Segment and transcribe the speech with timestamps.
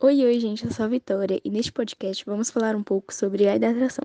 [0.00, 3.48] Oi, oi, gente, eu sou a Vitória e neste podcast vamos falar um pouco sobre
[3.48, 4.04] a hidratação.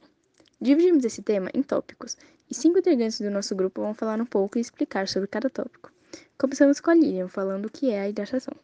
[0.59, 2.17] Dividimos esse tema em tópicos
[2.49, 5.91] e cinco integrantes do nosso grupo vão falar um pouco e explicar sobre cada tópico.
[6.35, 8.55] Começamos com a Lilian falando o que é a hidratação.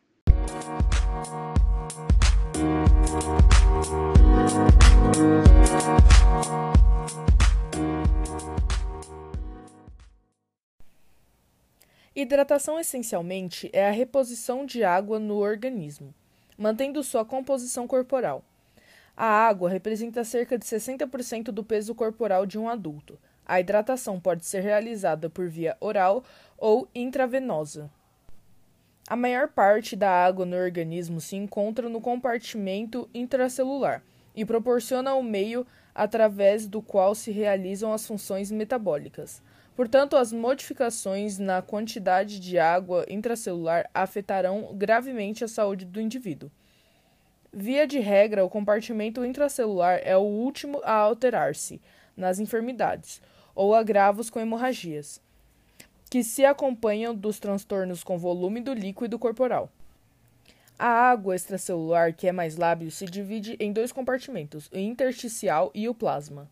[12.15, 16.11] Hidratação essencialmente é a reposição de água no organismo,
[16.59, 18.43] mantendo sua composição corporal.
[19.15, 23.17] A água representa cerca de 60% do peso corporal de um adulto.
[23.45, 26.23] A hidratação pode ser realizada por via oral
[26.57, 27.89] ou intravenosa.
[29.09, 34.03] A maior parte da água no organismo se encontra no compartimento intracelular
[34.35, 35.65] e proporciona o meio
[35.95, 39.41] através do qual se realizam as funções metabólicas.
[39.79, 46.51] Portanto, as modificações na quantidade de água intracelular afetarão gravemente a saúde do indivíduo.
[47.53, 51.81] Via de regra, o compartimento intracelular é o último a alterar-se
[52.17, 53.21] nas enfermidades
[53.55, 55.21] ou agravos com hemorragias,
[56.09, 59.71] que se acompanham dos transtornos com volume do líquido corporal.
[60.77, 65.87] A água extracelular, que é mais lábil, se divide em dois compartimentos, o intersticial e
[65.87, 66.49] o plasma.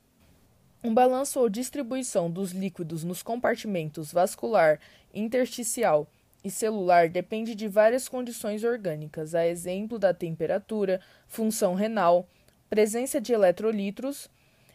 [0.88, 4.80] Um balanço ou distribuição dos líquidos nos compartimentos vascular,
[5.14, 6.08] intersticial
[6.42, 12.26] e celular depende de várias condições orgânicas, a exemplo da temperatura, função renal,
[12.70, 14.30] presença de eletrolitos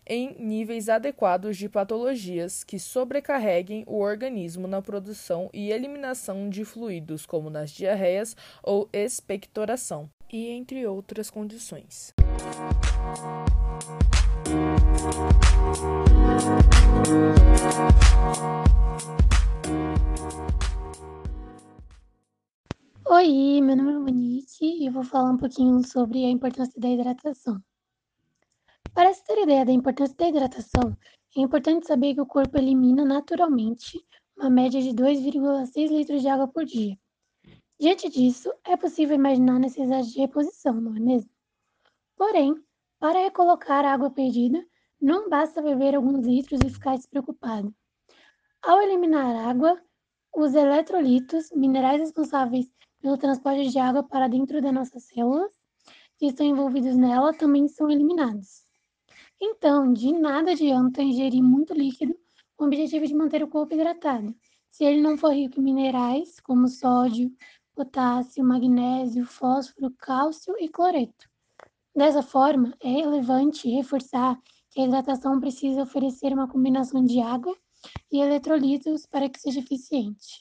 [0.06, 7.24] em níveis adequados de patologias que sobrecarreguem o organismo na produção e eliminação de fluidos,
[7.24, 12.12] como nas diarreias ou expectoração, e entre outras condições.
[23.06, 27.62] Oi, meu nome é Monique e vou falar um pouquinho sobre a importância da hidratação.
[28.94, 30.96] Para se ter ideia da importância da hidratação,
[31.36, 34.04] é importante saber que o corpo elimina naturalmente
[34.36, 36.98] uma média de 2,6 litros de água por dia.
[37.80, 41.30] Diante disso, é possível imaginar a necessidade de reposição, não é mesmo?
[42.16, 42.54] Porém,
[42.98, 44.64] para recolocar a água perdida,
[45.02, 47.74] não basta beber alguns litros e ficar despreocupado.
[48.62, 49.82] Ao eliminar água,
[50.32, 52.66] os eletrolitos, minerais responsáveis
[53.00, 55.50] pelo transporte de água para dentro das nossas células,
[56.16, 58.64] que estão envolvidos nela, também são eliminados.
[59.40, 62.14] Então, de nada adianta ingerir muito líquido
[62.56, 64.32] com o objetivo de manter o corpo hidratado,
[64.70, 67.28] se ele não for rico em minerais como sódio,
[67.74, 71.28] potássio, magnésio, fósforo, cálcio e cloreto.
[71.94, 74.40] Dessa forma, é relevante reforçar
[74.72, 77.54] que a hidratação precisa oferecer uma combinação de água
[78.10, 80.38] e eletrolitos para que seja eficiente.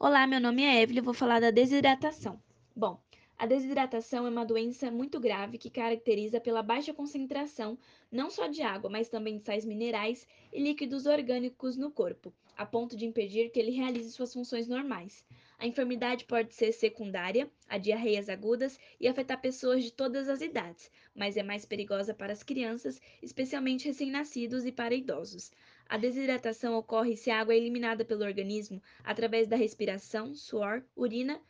[0.00, 2.42] Olá, meu nome é Evelyn vou falar da desidratação.
[2.74, 3.00] Bom,
[3.36, 7.76] a desidratação é uma doença muito grave que caracteriza pela baixa concentração
[8.10, 12.64] não só de água, mas também de sais minerais e líquidos orgânicos no corpo, a
[12.64, 15.24] ponto de impedir que ele realize suas funções normais.
[15.58, 20.90] A enfermidade pode ser secundária a diarreias agudas e afetar pessoas de todas as idades,
[21.14, 25.50] mas é mais perigosa para as crianças, especialmente recém-nascidos e para idosos.
[25.88, 31.40] A desidratação ocorre se a água é eliminada pelo organismo através da respiração, suor, urina,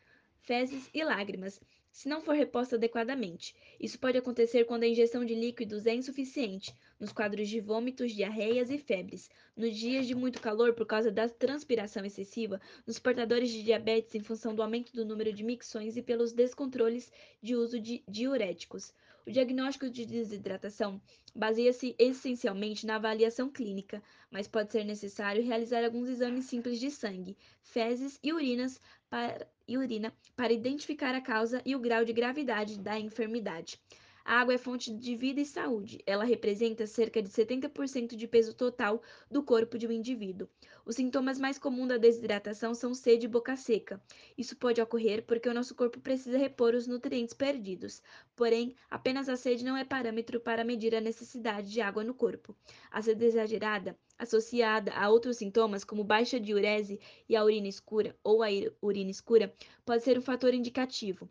[0.45, 1.61] fezes e lágrimas,
[1.91, 3.55] se não for reposta adequadamente.
[3.81, 8.71] Isso pode acontecer quando a ingestão de líquidos é insuficiente, nos quadros de vômitos, diarreias
[8.71, 13.63] e febres, nos dias de muito calor por causa da transpiração excessiva, nos portadores de
[13.63, 17.13] diabetes em função do aumento do número de micções e pelos descontroles
[17.43, 18.93] de uso de diuréticos.
[19.27, 21.01] O diagnóstico de desidratação
[21.35, 27.37] baseia-se essencialmente na avaliação clínica, mas pode ser necessário realizar alguns exames simples de sangue,
[27.63, 28.79] fezes e urinas
[29.09, 33.81] para, e urina para identificar a causa e o grau de gravidade da enfermidade.
[34.27, 35.99] A água é fonte de vida e saúde.
[36.07, 40.49] Ela representa cerca de 70% de peso total do corpo de um indivíduo.
[40.87, 44.03] Os sintomas mais comuns da desidratação são sede e boca seca.
[44.39, 48.03] Isso pode ocorrer porque o nosso corpo precisa repor os nutrientes perdidos.
[48.35, 52.57] Porém, apenas a sede não é parâmetro para medir a necessidade de água no corpo.
[52.91, 56.99] A sede exagerada, associada a outros sintomas como baixa diurese
[57.29, 58.47] e a urina escura ou a
[58.81, 59.55] urina escura,
[59.85, 61.29] pode ser um fator indicativo.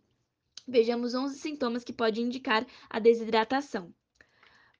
[0.66, 3.94] Vejamos 11 sintomas que podem indicar a desidratação.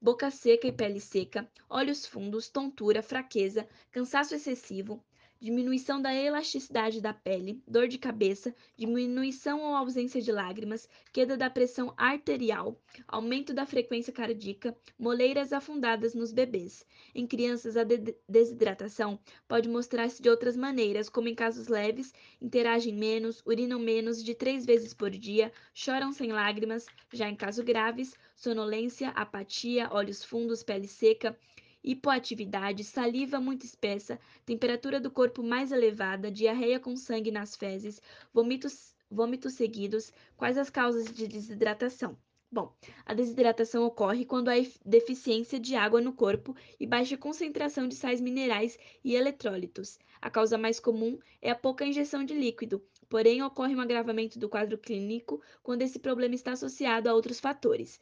[0.02, 5.04] Boca seca e pele seca, olhos fundos, tontura, fraqueza, cansaço excessivo,
[5.44, 11.50] diminuição da elasticidade da pele, dor de cabeça, diminuição ou ausência de lágrimas, queda da
[11.50, 16.86] pressão arterial, aumento da frequência cardíaca, moleiras afundadas nos bebês.
[17.14, 22.96] Em crianças, a de desidratação pode mostrar-se de outras maneiras, como em casos leves, interagem
[22.96, 28.14] menos, urinam menos de três vezes por dia, choram sem lágrimas, já em casos graves,
[28.34, 31.38] sonolência, apatia, olhos fundos, pele seca,
[31.84, 38.02] hipoatividade, saliva muito espessa, temperatura do corpo mais elevada, diarreia com sangue nas fezes,
[38.34, 40.12] vômitos, vômitos seguidos.
[40.38, 42.18] Quais as causas de desidratação?
[42.52, 42.72] Bom,
[43.04, 44.54] a desidratação ocorre quando há
[44.86, 49.98] deficiência de água no corpo e baixa concentração de sais minerais e eletrólitos.
[50.22, 54.48] A causa mais comum é a pouca injeção de líquido, porém ocorre um agravamento do
[54.48, 58.00] quadro clínico quando esse problema está associado a outros fatores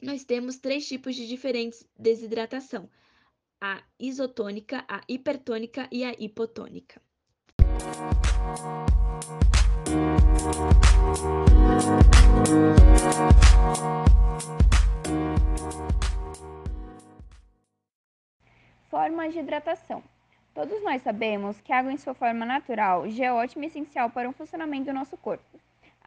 [0.00, 2.88] nós temos três tipos de diferentes desidratação:
[3.60, 7.00] a isotônica, a hipertônica e a hipotônica.
[18.88, 20.02] Formas de hidratação.
[20.54, 24.10] Todos nós sabemos que a água em sua forma natural já é ótima e essencial
[24.10, 25.60] para o funcionamento do nosso corpo.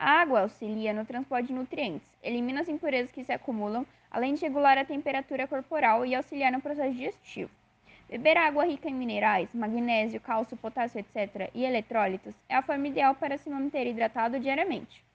[0.03, 4.41] A água auxilia no transporte de nutrientes, elimina as impurezas que se acumulam, além de
[4.41, 7.51] regular a temperatura corporal e auxiliar no processo digestivo.
[8.09, 13.13] Beber água rica em minerais, magnésio, cálcio, potássio, etc., e eletrólitos é a forma ideal
[13.13, 15.05] para se manter hidratado diariamente.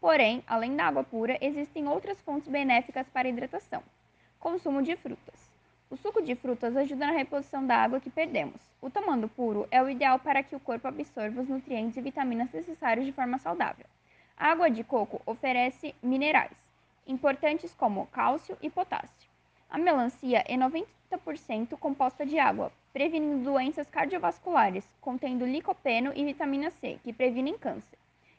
[0.00, 3.82] Porém, além da água pura, existem outras fontes benéficas para a hidratação.
[4.38, 5.49] Consumo de frutas.
[5.90, 8.60] O suco de frutas ajuda na reposição da água que perdemos.
[8.80, 12.52] O tomando puro é o ideal para que o corpo absorva os nutrientes e vitaminas
[12.52, 13.84] necessários de forma saudável.
[14.36, 16.56] A água de coco oferece minerais,
[17.08, 19.28] importantes como cálcio e potássio.
[19.68, 27.00] A melancia é 90% composta de água, prevenindo doenças cardiovasculares, contendo licopeno e vitamina C,
[27.02, 27.98] que previnem câncer.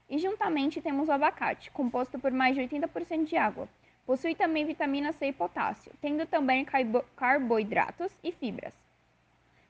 [0.10, 3.68] E juntamente temos o abacate, composto por mais de 80% de água,
[4.06, 6.66] Possui também vitamina C e potássio, tendo também
[7.16, 8.74] carboidratos e fibras.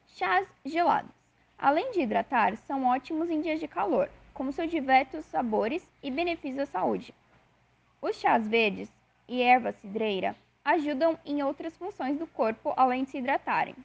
[0.08, 1.12] Chás gelados.
[1.58, 6.60] Além de hidratar, são ótimos em dias de calor, com seus diversos sabores e benefícios
[6.60, 7.14] à saúde.
[8.02, 8.90] Os chás verdes
[9.28, 13.76] e erva cidreira ajudam em outras funções do corpo além de se hidratarem.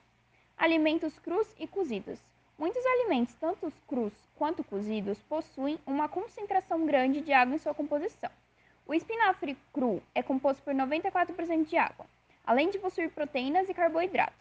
[0.56, 2.19] Alimentos crus e cozidos.
[2.58, 8.31] Muitos alimentos, tanto crus quanto cozidos, possuem uma concentração grande de água em sua composição.
[8.88, 12.06] O espinafre cru é composto por 94% de água,
[12.44, 14.38] além de possuir proteínas e carboidratos.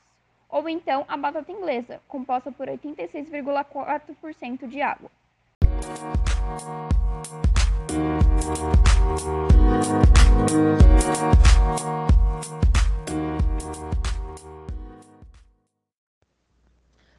[0.47, 5.09] Ou então a batata inglesa, composta por 86,4% de água.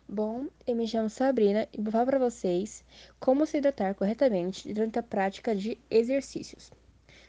[0.09, 2.85] Bom, eu me chamo Sabrina e vou falar para vocês
[3.19, 6.71] como se hidratar corretamente durante a prática de exercícios.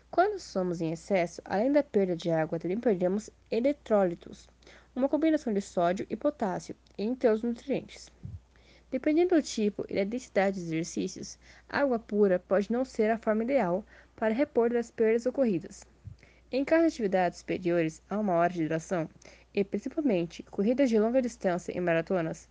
[0.09, 4.47] Quando somos em excesso, além da perda de água, também perdemos eletrólitos,
[4.95, 8.09] uma combinação de sódio e potássio, entre os nutrientes.
[8.89, 11.37] Dependendo do tipo e da densidade dos exercícios,
[11.67, 15.85] água pura pode não ser a forma ideal para repor das perdas ocorridas.
[16.49, 19.09] Em caso de atividades superiores a uma hora de duração,
[19.53, 22.47] e principalmente corridas de longa distância e maratonas,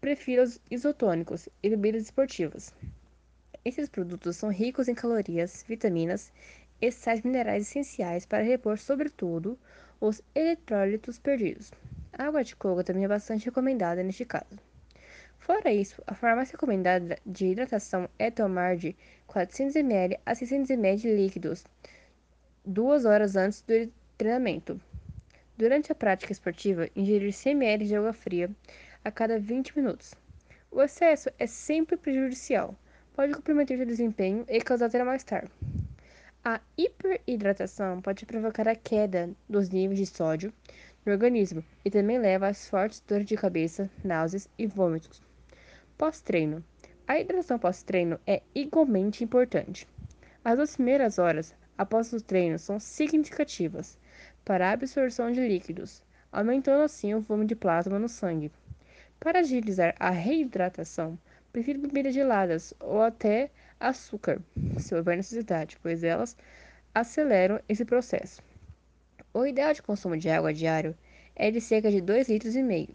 [0.00, 2.72] prefiro os isotônicos e bebidas esportivas.
[3.64, 6.32] Esses produtos são ricos em calorias, vitaminas
[6.80, 9.58] e sais minerais essenciais para repor, sobretudo,
[10.00, 11.72] os eletrólitos perdidos.
[12.12, 14.58] A água de coco também é bastante recomendada neste caso.
[15.38, 18.96] Fora isso, a forma mais recomendada de hidratação é tomar de
[19.26, 21.64] 400 ml a 600 ml de líquidos
[22.66, 24.80] duas horas antes do treinamento.
[25.56, 28.50] Durante a prática esportiva, ingerir 100 ml de água fria
[29.04, 30.14] a cada 20 minutos.
[30.70, 32.74] O excesso é sempre prejudicial,
[33.14, 35.48] pode comprometer seu desempenho e causar até mal-estar.
[36.48, 40.52] A hiperidratação pode provocar a queda dos níveis de sódio
[41.04, 45.20] no organismo e também leva a fortes dores de cabeça, náuseas e vômitos.
[45.98, 46.62] Pós-treino.
[47.04, 49.88] A hidratação pós-treino é igualmente importante.
[50.44, 53.98] As duas primeiras horas após o treino são significativas
[54.44, 56.00] para a absorção de líquidos,
[56.30, 58.52] aumentando assim o volume de plasma no sangue.
[59.18, 61.18] Para agilizar a reidratação,
[61.56, 64.42] prefiro bebidas geladas ou até açúcar,
[64.78, 66.36] se houver necessidade, pois elas
[66.94, 68.42] aceleram esse processo.
[69.32, 70.94] O ideal de consumo de água diário
[71.34, 72.94] é de cerca de 2,5 litros,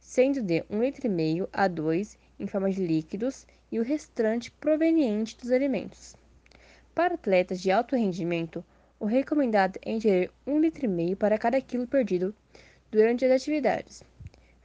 [0.00, 5.52] sendo de 1,5 litro a 2 em forma de líquidos e o restante proveniente dos
[5.52, 6.16] alimentos.
[6.92, 8.64] Para atletas de alto rendimento,
[8.98, 12.34] o recomendado é ingerir 1,5 litro para cada quilo perdido
[12.90, 14.02] durante as atividades.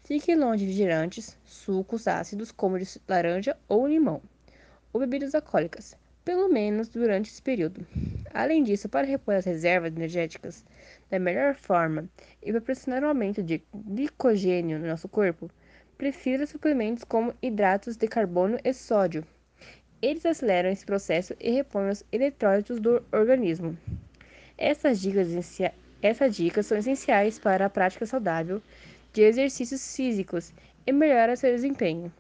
[0.08, 4.22] Fique longe de refrigerantes, sucos ácidos como de laranja ou limão,
[4.94, 7.86] ou bebidas alcoólicas, pelo menos durante esse período.
[8.34, 10.64] Além disso, para repor as reservas energéticas
[11.10, 12.08] da melhor forma
[12.42, 15.52] e proporcionar um aumento de glicogênio no nosso corpo,
[15.98, 19.26] prefira suplementos como hidratos de carbono e sódio.
[20.02, 23.78] Eles aceleram esse processo e repõem os eletrólitos do organismo.
[24.58, 25.28] Essas dicas,
[26.02, 28.62] essas dicas são essenciais para a prática saudável
[29.18, 30.54] de exercícios físicos
[30.86, 32.14] e melhora seu desempenho.